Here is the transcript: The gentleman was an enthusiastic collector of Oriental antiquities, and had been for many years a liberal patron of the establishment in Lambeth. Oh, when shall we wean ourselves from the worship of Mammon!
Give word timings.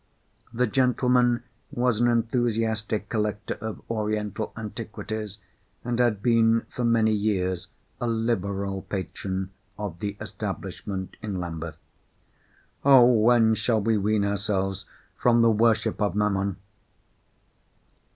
The 0.51 0.65
gentleman 0.65 1.43
was 1.69 1.99
an 2.01 2.07
enthusiastic 2.07 3.07
collector 3.07 3.53
of 3.61 3.83
Oriental 3.87 4.51
antiquities, 4.57 5.37
and 5.83 5.99
had 5.99 6.23
been 6.23 6.61
for 6.71 6.83
many 6.83 7.13
years 7.13 7.67
a 7.99 8.07
liberal 8.07 8.81
patron 8.81 9.51
of 9.77 9.99
the 9.99 10.17
establishment 10.19 11.17
in 11.21 11.39
Lambeth. 11.39 11.77
Oh, 12.83 13.05
when 13.05 13.53
shall 13.53 13.79
we 13.79 13.95
wean 13.95 14.25
ourselves 14.25 14.87
from 15.19 15.43
the 15.43 15.51
worship 15.51 16.01
of 16.01 16.15
Mammon! 16.15 16.57